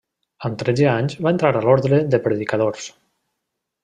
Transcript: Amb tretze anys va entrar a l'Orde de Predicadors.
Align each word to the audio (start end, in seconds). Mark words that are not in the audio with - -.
Amb 0.47 0.55
tretze 0.61 0.87
anys 0.93 1.17
va 1.27 1.33
entrar 1.37 1.51
a 1.59 1.63
l'Orde 1.67 1.99
de 2.15 2.21
Predicadors. 2.27 2.89